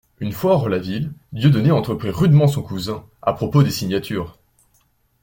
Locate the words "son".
2.47-2.63